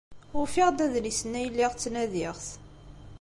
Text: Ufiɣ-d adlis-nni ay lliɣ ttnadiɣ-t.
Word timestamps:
Ufiɣ-d 0.39 0.79
adlis-nni 0.85 1.37
ay 1.39 1.47
lliɣ 1.51 1.71
ttnadiɣ-t. 1.73 2.47